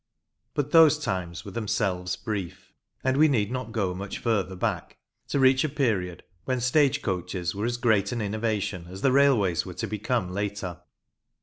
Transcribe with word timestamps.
But 0.55 0.71
those 0.71 0.97
times 0.97 1.45
were 1.45 1.51
themselves 1.51 2.15
brief, 2.15 2.73
and 3.03 3.17
we 3.17 3.27
need 3.27 3.51
not 3.51 3.71
go 3.71 3.93
much 3.93 4.17
further 4.17 4.55
back 4.55 4.97
to 5.27 5.39
reach 5.39 5.63
a 5.63 5.69
period 5.69 6.23
when 6.45 6.59
stage 6.59 7.03
coaches 7.03 7.53
were 7.53 7.65
as 7.67 7.77
great 7.77 8.11
an 8.11 8.19
innovation 8.19 8.87
as 8.89 9.01
the 9.03 9.11
railways 9.11 9.63
were 9.63 9.75
to 9.75 9.85
become 9.85 10.31
later. 10.31 10.81